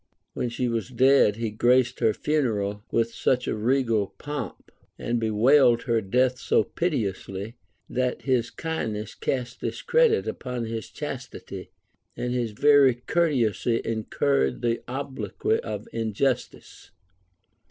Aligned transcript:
When 0.33 0.49
she 0.49 0.67
was 0.67 0.89
dead, 0.89 1.35
he 1.35 1.51
graced 1.51 1.99
her 1.99 2.11
funeral 2.11 2.83
with 2.91 3.13
such 3.13 3.47
a 3.47 3.53
regal 3.55 4.07
pomp, 4.17 4.71
and 4.97 5.19
bewailed 5.19 5.83
her 5.83 6.01
death 6.01 6.39
so 6.39 6.63
piteously, 6.63 7.55
that 7.87 8.23
his 8.23 8.49
kindness 8.49 9.13
cast 9.13 9.61
discredit 9.61 10.27
upon 10.27 10.65
his 10.65 10.89
chastity, 10.89 11.69
and 12.17 12.33
his 12.33 12.49
very 12.53 12.95
courtesy 12.95 13.79
incurred 13.85 14.63
the 14.63 14.81
obloquy 14.87 15.59
of 15.59 15.87
injustice. 15.93 16.89